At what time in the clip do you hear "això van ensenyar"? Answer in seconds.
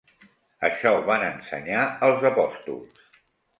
0.69-1.85